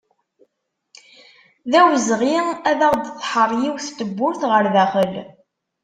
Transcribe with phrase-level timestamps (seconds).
[1.71, 2.37] D awezɣi
[2.69, 5.13] ad aɣ-d-tḥerr yiwet tewwurt ɣer daxel.